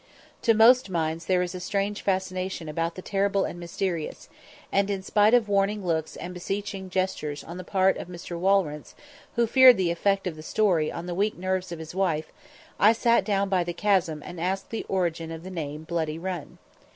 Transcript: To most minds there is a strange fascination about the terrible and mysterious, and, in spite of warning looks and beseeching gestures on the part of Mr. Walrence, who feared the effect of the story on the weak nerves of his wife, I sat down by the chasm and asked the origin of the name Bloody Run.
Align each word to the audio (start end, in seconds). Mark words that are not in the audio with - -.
To 0.41 0.55
most 0.55 0.89
minds 0.89 1.27
there 1.27 1.43
is 1.43 1.53
a 1.53 1.59
strange 1.59 2.01
fascination 2.01 2.67
about 2.67 2.95
the 2.95 3.03
terrible 3.03 3.45
and 3.45 3.59
mysterious, 3.59 4.29
and, 4.71 4.89
in 4.89 5.03
spite 5.03 5.35
of 5.35 5.47
warning 5.47 5.85
looks 5.85 6.15
and 6.15 6.33
beseeching 6.33 6.89
gestures 6.89 7.43
on 7.43 7.57
the 7.57 7.63
part 7.63 7.97
of 7.99 8.07
Mr. 8.07 8.35
Walrence, 8.39 8.95
who 9.35 9.45
feared 9.45 9.77
the 9.77 9.91
effect 9.91 10.25
of 10.25 10.35
the 10.35 10.41
story 10.41 10.91
on 10.91 11.05
the 11.05 11.13
weak 11.13 11.37
nerves 11.37 11.71
of 11.71 11.77
his 11.77 11.93
wife, 11.93 12.31
I 12.79 12.93
sat 12.93 13.23
down 13.23 13.47
by 13.47 13.63
the 13.63 13.73
chasm 13.73 14.23
and 14.25 14.41
asked 14.41 14.71
the 14.71 14.87
origin 14.89 15.29
of 15.29 15.43
the 15.43 15.51
name 15.51 15.83
Bloody 15.83 16.17
Run. 16.17 16.57